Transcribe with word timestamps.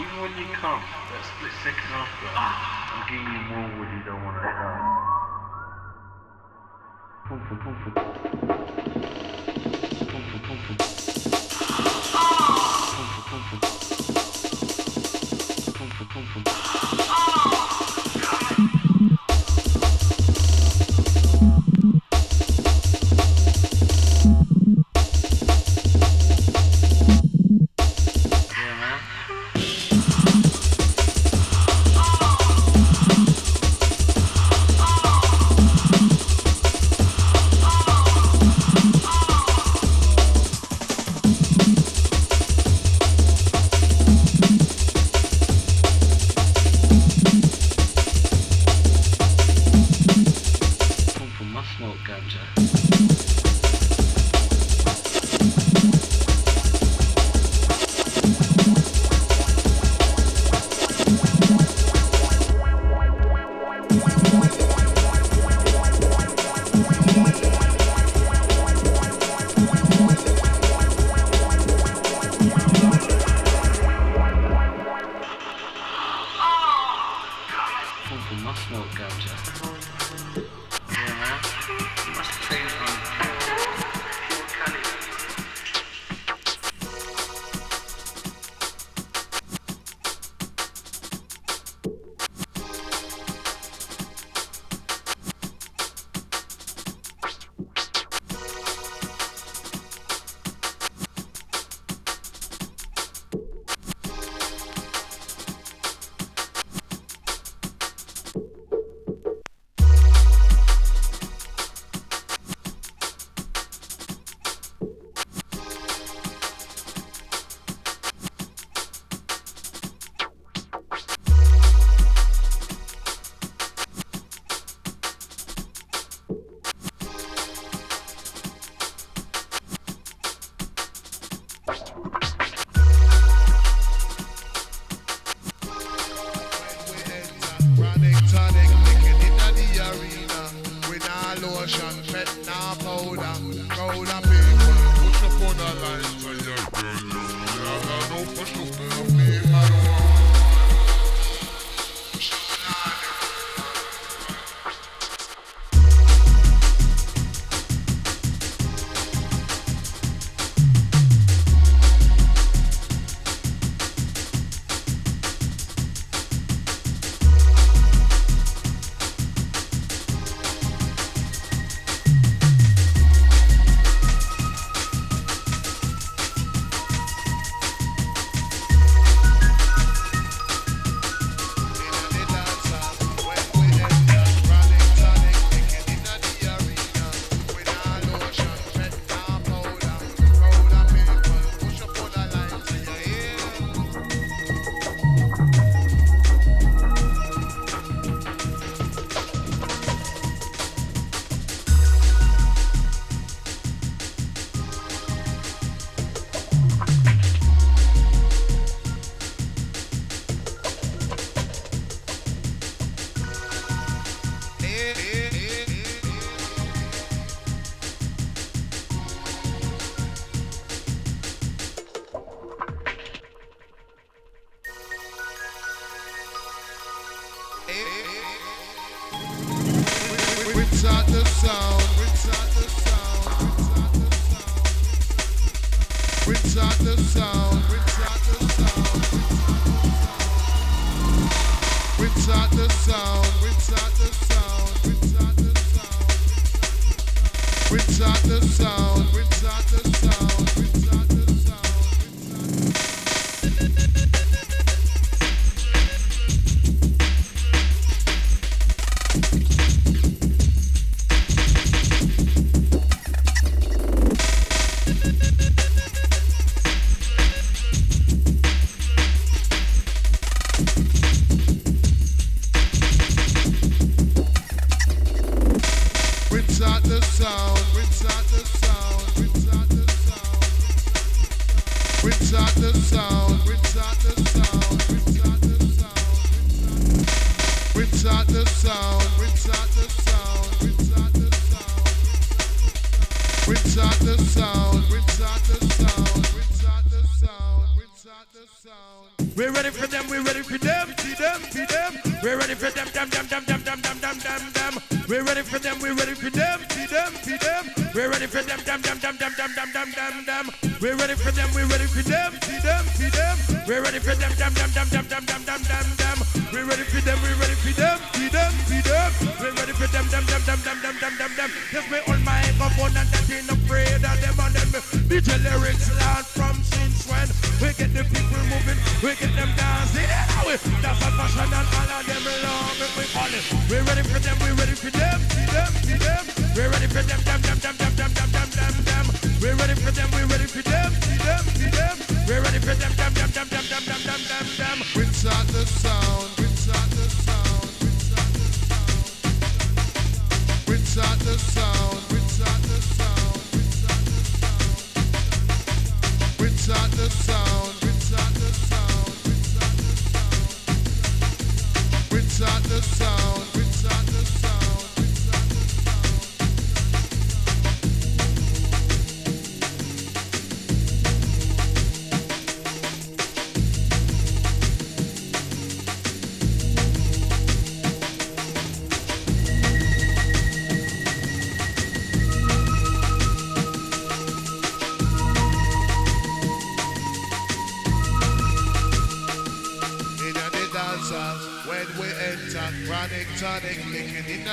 Even 0.00 0.20
when 0.20 0.36
you 0.36 0.46
come, 0.54 0.82
that 0.82 1.22
split 1.22 1.52
second 1.62 1.92
after, 1.94 2.26
I'm 2.34 3.06
giving 3.06 3.30
you 3.30 3.42
more 3.54 3.70
wood 3.78 3.86
you 3.94 4.02
don't 4.02 4.18
want 4.24 4.34
to 4.42 4.44
come. 4.50 5.14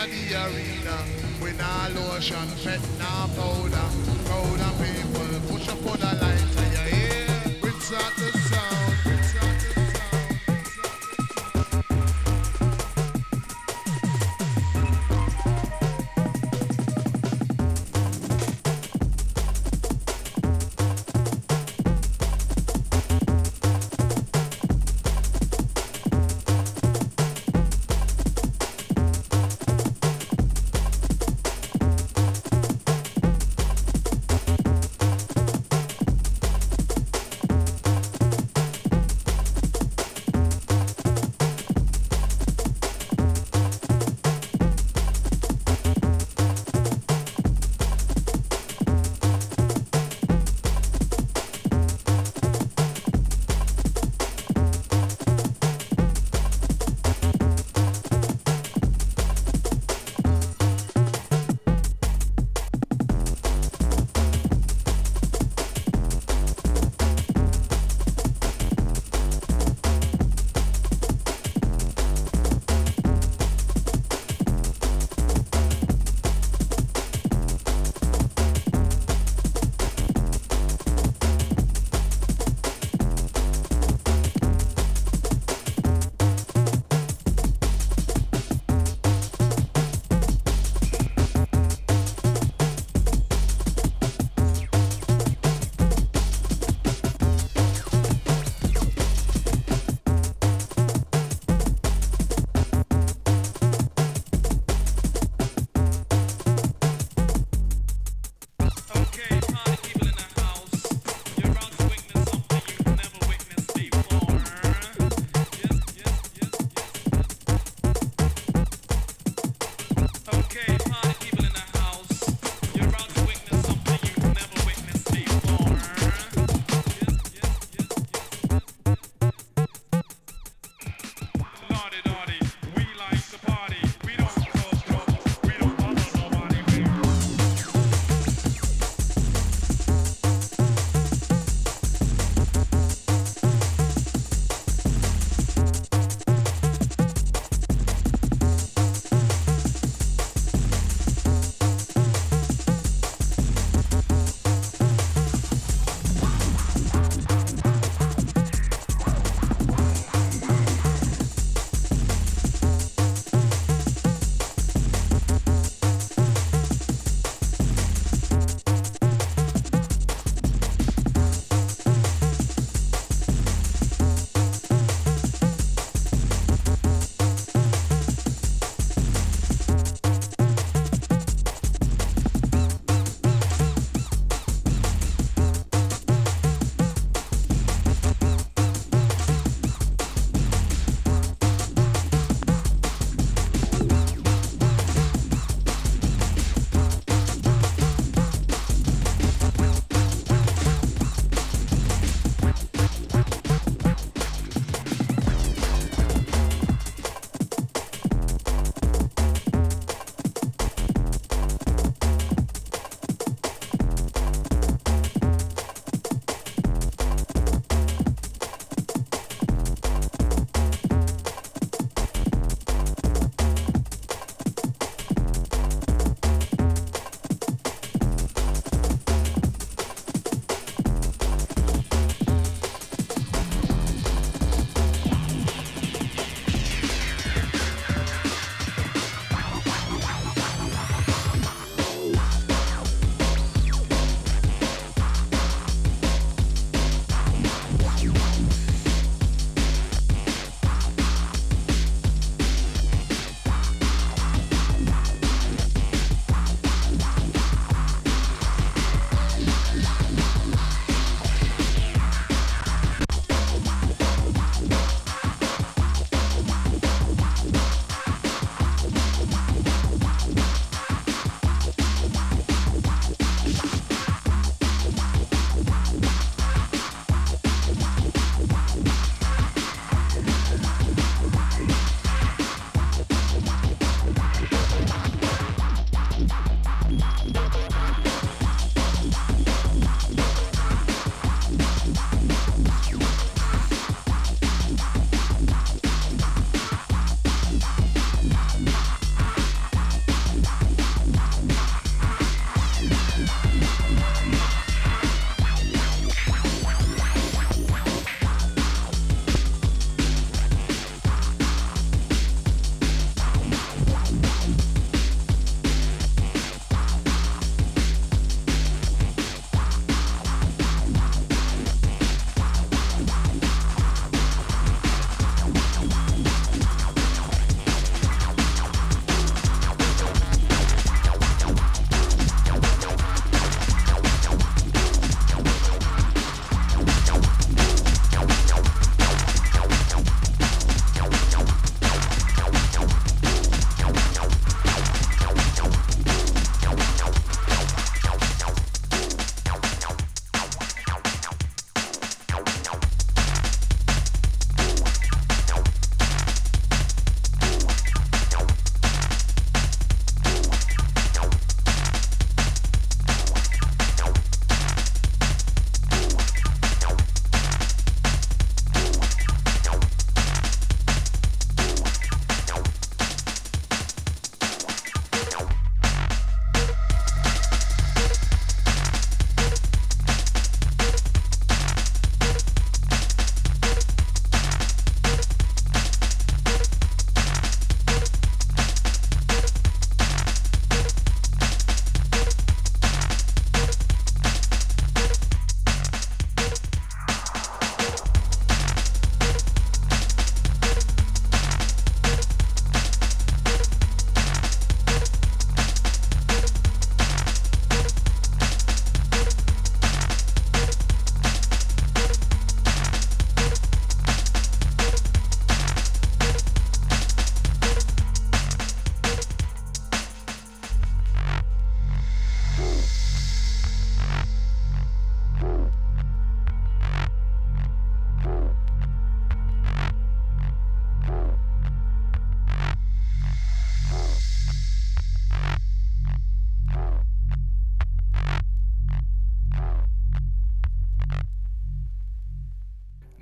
the 0.07 0.35
arena. 0.35 0.97
We 1.43 1.51
nah 1.53 1.87
lotion, 1.93 2.47
fat 2.63 2.81
nah 2.99 3.27
powder, 3.35 3.89
powder 4.25 4.71
paper. 4.79 5.10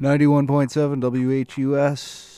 91.7 0.02 1.46
WHUS. 1.46 2.29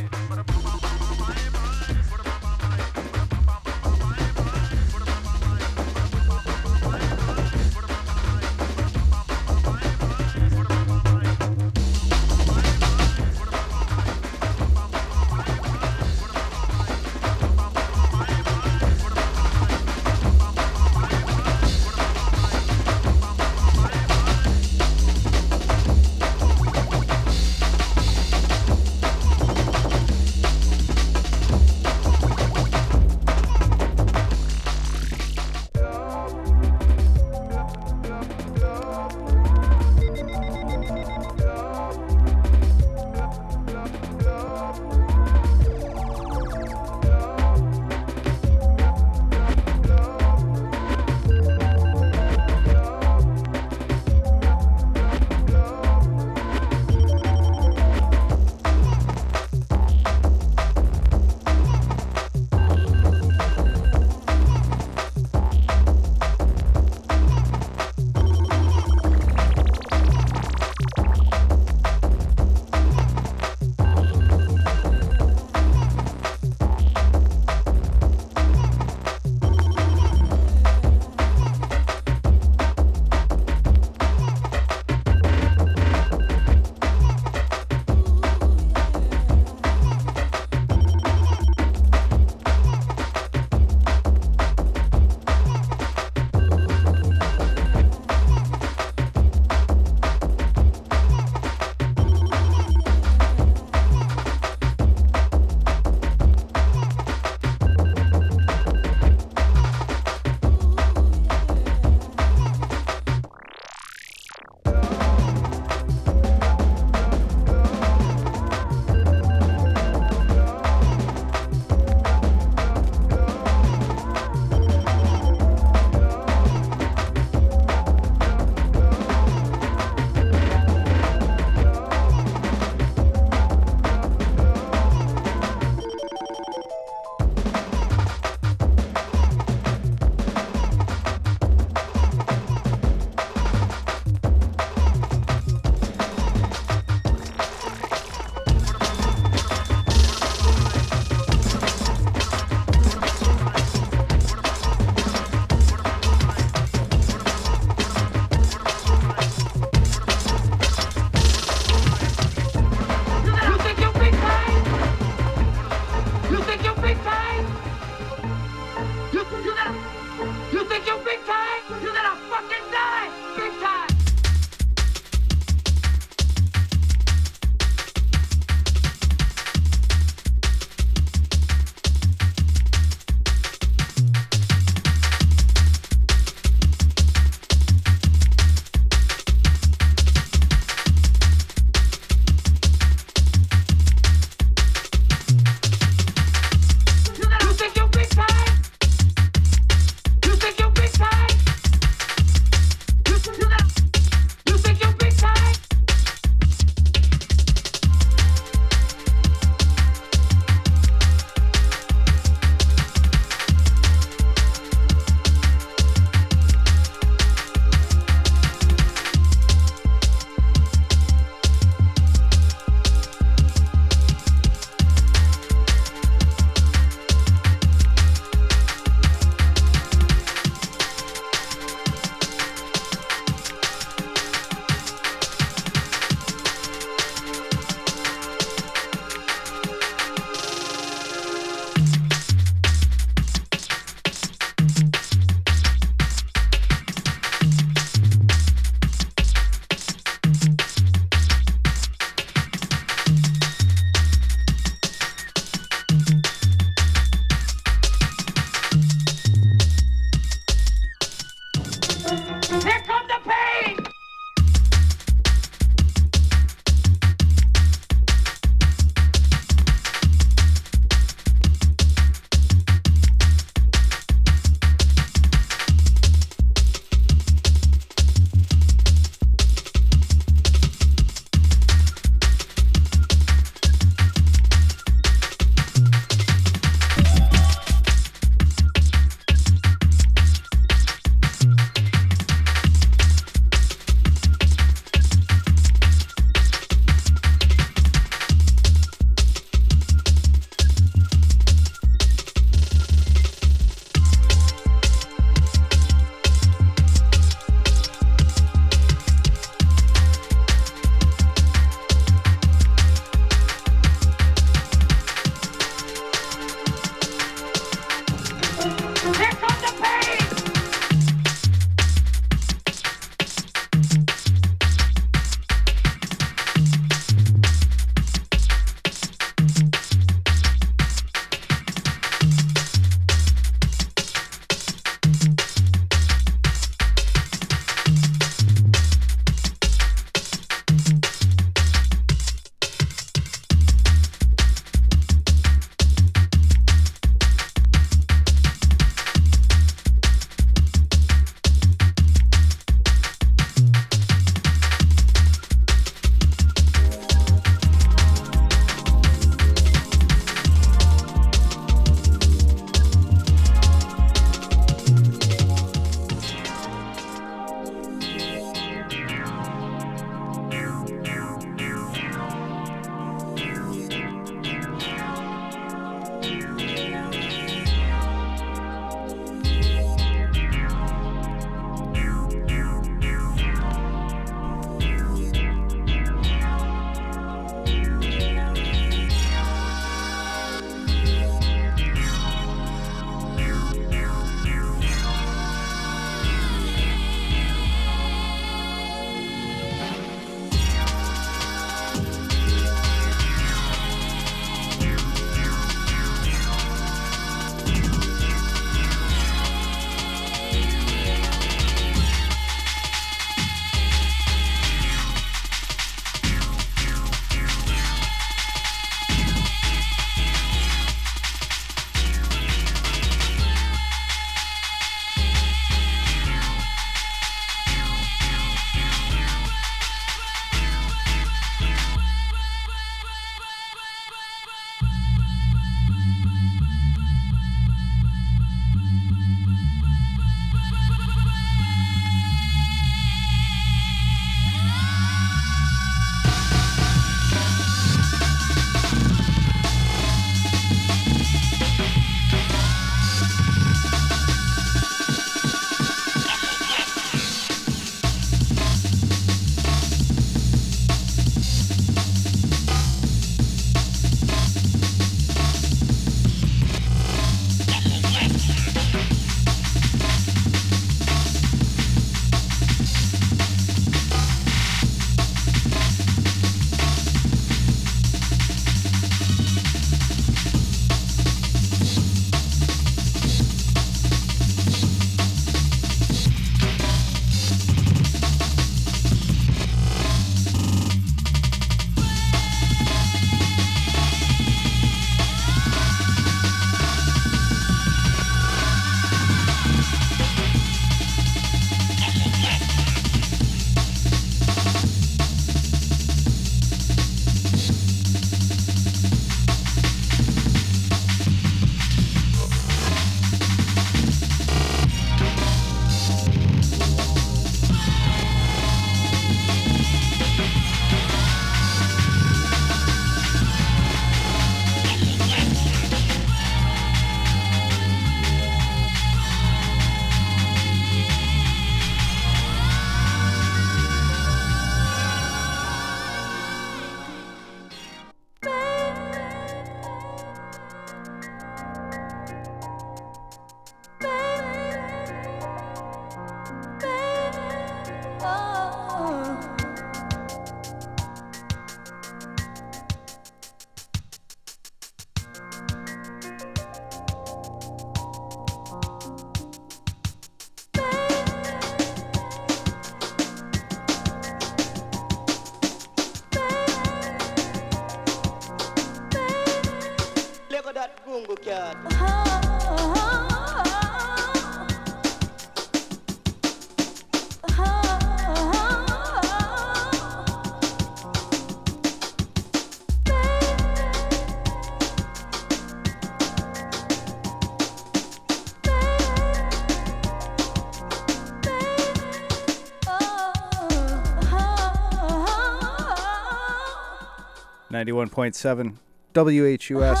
91.7 597.84 598.74
WHUS. 599.14 600.00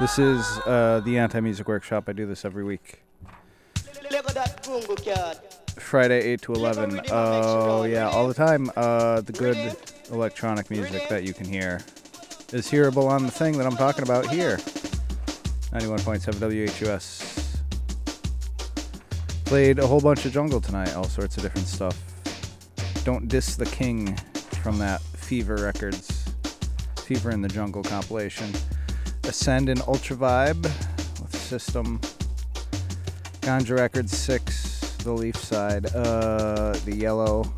This 0.00 0.18
is 0.18 0.58
uh, 0.66 1.02
the 1.04 1.18
Anti 1.18 1.40
Music 1.40 1.68
Workshop. 1.68 2.04
I 2.08 2.12
do 2.12 2.24
this 2.24 2.46
every 2.46 2.64
week. 2.64 3.02
Friday, 5.78 6.20
8 6.22 6.42
to 6.42 6.54
11. 6.54 7.02
Oh, 7.10 7.84
yeah, 7.84 8.08
all 8.08 8.26
the 8.28 8.34
time. 8.34 8.70
Uh, 8.76 9.20
the 9.20 9.32
good 9.32 9.76
electronic 10.10 10.70
music 10.70 11.06
that 11.10 11.24
you 11.24 11.34
can 11.34 11.46
hear 11.46 11.82
is 12.50 12.70
hearable 12.70 13.08
on 13.08 13.24
the 13.24 13.30
thing 13.30 13.58
that 13.58 13.66
I'm 13.66 13.76
talking 13.76 14.02
about 14.02 14.30
here 14.30 14.56
91.7 14.56 16.40
WHUS. 16.40 17.60
Played 19.44 19.80
a 19.80 19.86
whole 19.86 20.00
bunch 20.00 20.24
of 20.24 20.32
jungle 20.32 20.62
tonight, 20.62 20.94
all 20.94 21.04
sorts 21.04 21.36
of 21.36 21.42
different 21.42 21.66
stuff. 21.68 22.00
Don't 23.04 23.28
diss 23.28 23.56
the 23.56 23.66
king 23.66 24.16
from 24.62 24.78
that 24.78 25.02
Fever 25.26 25.56
Records, 25.56 26.24
Fever 27.00 27.32
in 27.32 27.42
the 27.42 27.48
Jungle 27.48 27.82
compilation. 27.82 28.48
Ascend 29.24 29.68
and 29.68 29.82
Ultra 29.88 30.14
Vibe 30.14 30.62
with 31.20 31.34
System. 31.34 31.98
Ganja 33.40 33.76
Records 33.76 34.16
6, 34.16 34.98
the 34.98 35.10
leaf 35.10 35.34
side. 35.34 35.86
Uh, 35.96 36.78
the 36.84 36.94
yellow, 36.94 37.52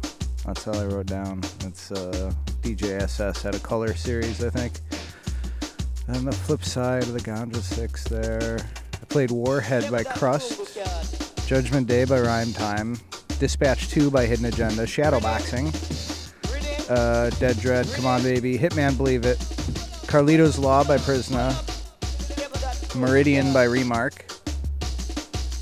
that's 0.46 0.66
all 0.66 0.78
I 0.78 0.86
wrote 0.86 1.08
down. 1.08 1.42
It's 1.66 1.92
uh, 1.92 2.32
DJSS 2.62 3.42
had 3.42 3.54
a 3.54 3.58
color 3.58 3.92
series, 3.92 4.42
I 4.42 4.48
think. 4.48 4.80
And 6.06 6.26
the 6.26 6.32
flip 6.32 6.64
side 6.64 7.02
of 7.02 7.12
the 7.12 7.20
Ganja 7.20 7.56
6 7.56 8.04
there. 8.04 8.60
I 8.94 9.04
played 9.10 9.30
Warhead 9.30 9.90
by 9.90 10.04
Krust, 10.04 11.46
Judgment 11.46 11.86
Day 11.86 12.06
by 12.06 12.18
Rhyme 12.18 12.54
Time, 12.54 12.98
Dispatch 13.38 13.90
2 13.90 14.10
by 14.10 14.24
Hidden 14.24 14.46
Agenda, 14.46 14.84
Shadowboxing, 14.84 16.07
uh, 16.89 17.30
Dead 17.39 17.59
Dread, 17.61 17.86
Come 17.93 18.07
On 18.07 18.22
Baby, 18.22 18.59
Hitman 18.59 18.97
Believe 18.97 19.24
It, 19.24 19.39
Carlitos 20.09 20.59
Law 20.59 20.84
by 20.84 20.99
Prizna, 20.99 21.55
Meridian 22.97 23.53
by 23.53 23.66
Remarc. 23.66 24.24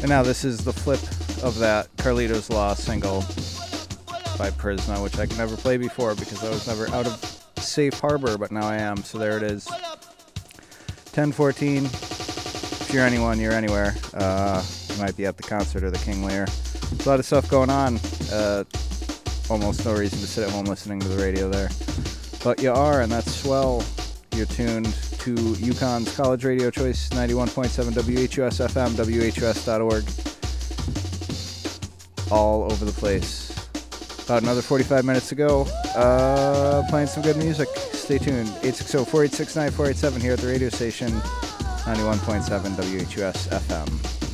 And 0.01 0.09
now 0.09 0.22
this 0.22 0.45
is 0.45 0.64
the 0.64 0.72
flip 0.72 1.03
of 1.43 1.59
that 1.59 1.95
Carlitos 1.97 2.51
Law 2.51 2.74
single 2.74 3.20
by 4.39 4.51
Prisma, 4.51 5.03
which 5.03 5.18
I 5.18 5.27
could 5.27 5.39
never 5.39 5.57
play 5.57 5.77
before 5.77 6.14
because 6.14 6.45
I 6.45 6.51
was 6.51 6.66
never 6.66 6.89
out 6.91 7.07
of 7.07 7.43
safe 7.59 7.99
harbor, 7.99 8.39
but 8.39 8.53
now 8.53 8.66
I 8.66 8.77
am. 8.77 8.99
So 8.99 9.18
there 9.18 9.37
it 9.37 9.43
is. 9.43 9.66
1014. 9.66 11.87
If 11.87 12.91
you're 12.93 13.05
anyone, 13.05 13.41
you're 13.41 13.53
anywhere. 13.53 13.95
Uh, 14.14 14.62
you 14.91 15.03
might 15.03 15.16
be 15.16 15.27
at 15.27 15.37
the 15.37 15.43
concert 15.43 15.83
or 15.83 15.91
the 15.91 15.99
King 15.99 16.24
Lear. 16.24 16.47
There's 16.47 17.07
a 17.07 17.09
lot 17.09 17.18
of 17.18 17.27
stuff 17.27 17.49
going 17.49 17.70
on. 17.70 17.99
Uh, 18.31 18.64
almost 19.51 19.84
no 19.84 19.94
reason 19.94 20.18
to 20.18 20.26
sit 20.26 20.44
at 20.49 20.51
home 20.51 20.66
listening 20.66 21.01
to 21.01 21.09
the 21.09 21.22
radio 21.22 21.49
there. 21.49 21.68
But 22.42 22.62
you 22.62 22.72
are, 22.72 23.01
and 23.03 23.11
that's 23.11 23.32
swell. 23.34 23.84
You're 24.34 24.47
tuned 24.47 24.86
to 24.86 25.34
UConn's 25.34 26.14
College 26.14 26.44
Radio 26.44 26.70
Choice 26.70 27.09
91.7 27.11 27.94
WHUS 27.94 28.59
FM, 28.59 28.97
WHUS.org. 28.97 30.05
All 32.30 32.64
over 32.64 32.84
the 32.84 32.92
place. 32.92 33.47
About 34.24 34.42
another 34.42 34.62
45 34.62 35.05
minutes 35.05 35.28
to 35.28 35.34
go. 35.34 35.62
Uh, 35.94 36.82
playing 36.90 37.07
some 37.07 37.22
good 37.22 37.36
music. 37.36 37.68
Stay 37.92 38.18
tuned. 38.18 38.49
860 38.49 39.05
486 39.05 39.57
9487 39.57 40.20
here 40.20 40.32
at 40.32 40.38
the 40.40 40.49
radio 40.49 40.68
station 40.68 41.11
91.7 41.86 42.76
WHUS 42.76 43.49
FM. 43.49 44.26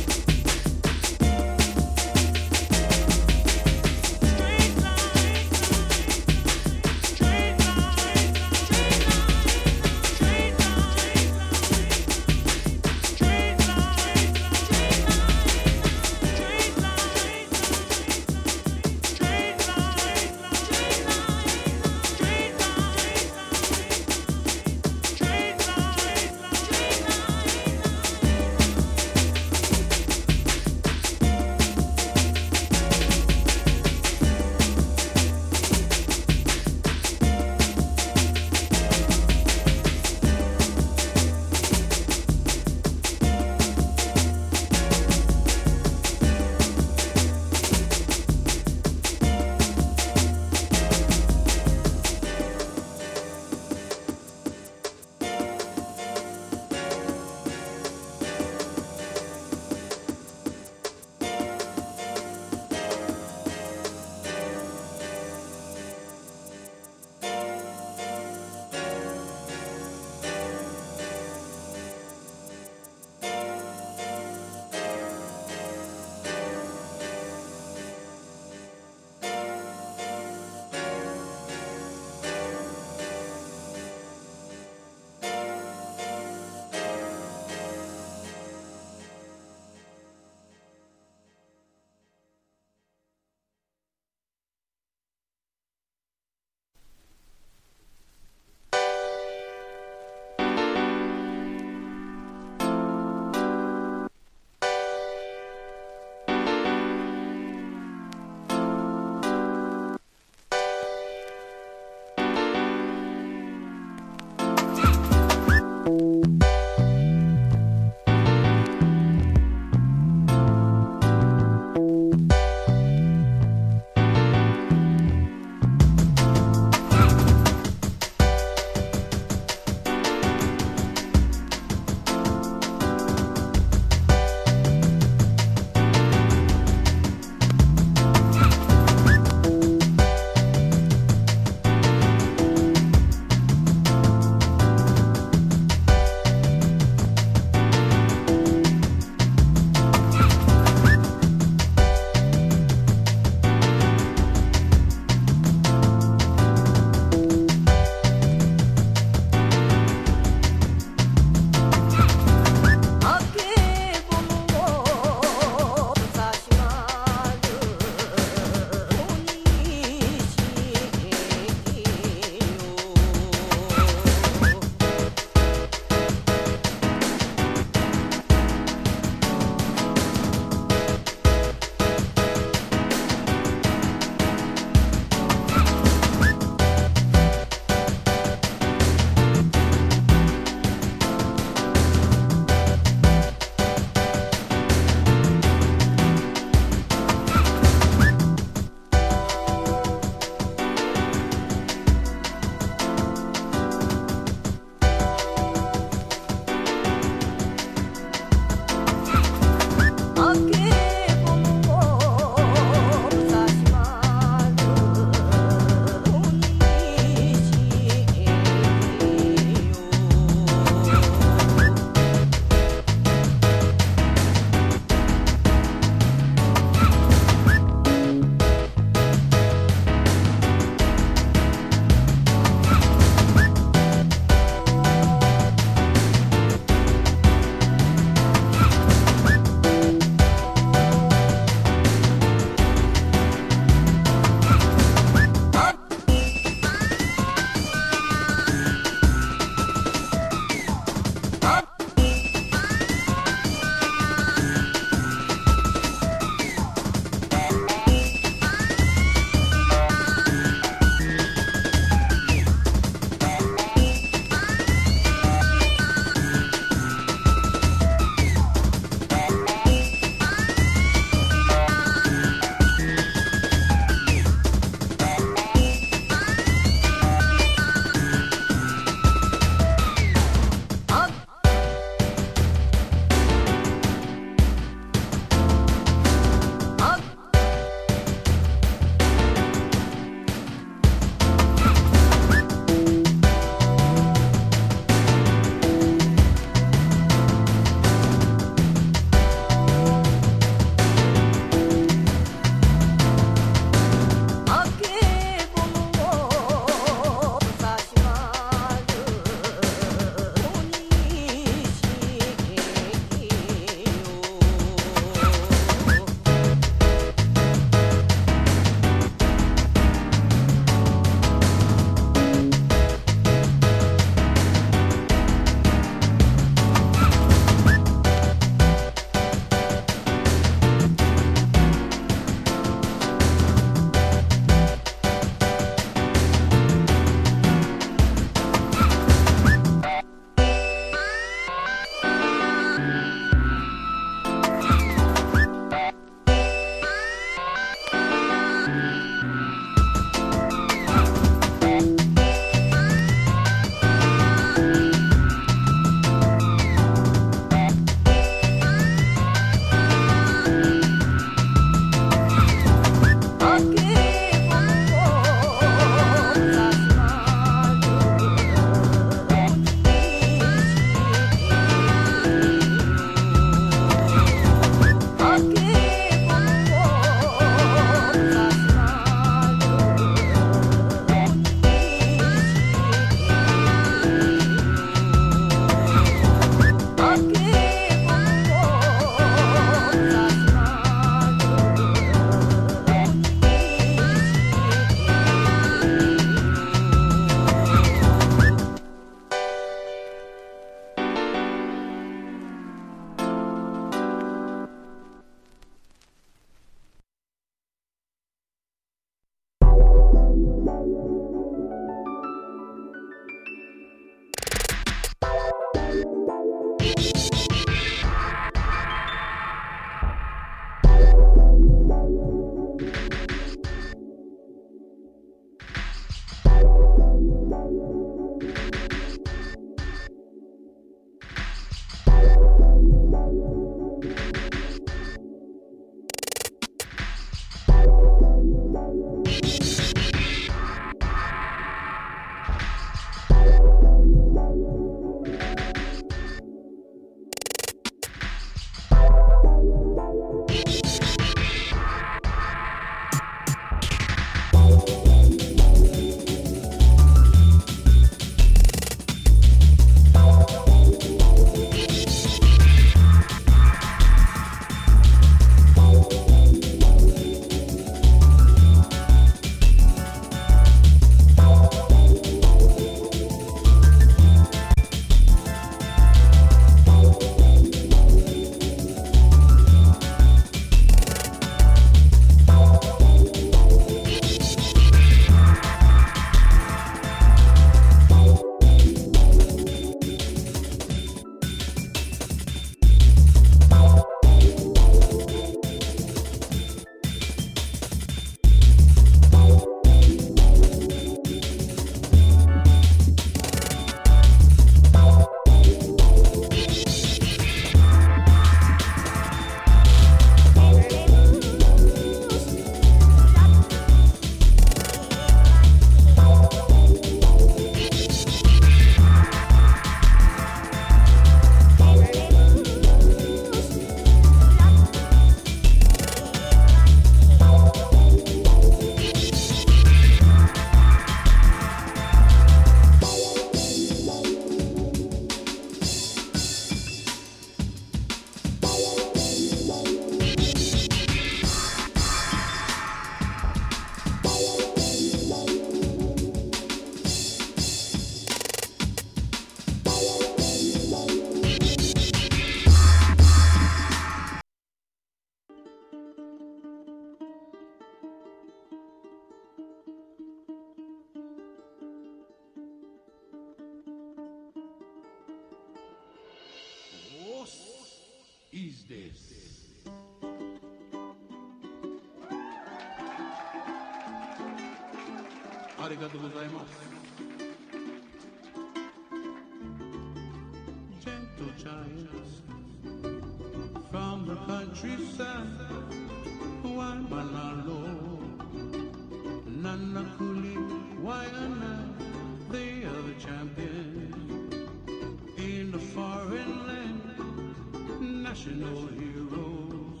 national 598.44 598.88
heroes, 598.88 600.00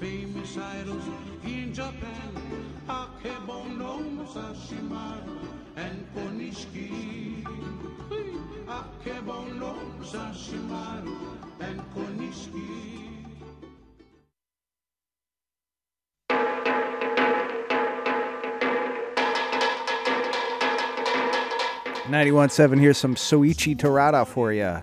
famous 0.00 0.56
idols 0.58 1.04
in 1.44 1.72
Japan, 1.72 2.32
Akebono 2.88 4.00
Musashimaru 4.16 5.38
and 5.76 6.06
Konishiki. 6.12 7.44
Akebono 8.66 9.78
Musashimaru 10.00 11.18
and 11.60 11.80
Konishiki. 11.94 12.96
Ninety-one-seven. 22.08 22.80
Here's 22.80 22.98
some 22.98 23.14
Soichi 23.14 23.76
Terada 23.76 24.26
for 24.26 24.52
you. 24.52 24.82